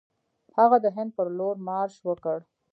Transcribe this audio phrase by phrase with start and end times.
[0.57, 2.37] هغه د هند پر لور مارش وکړ.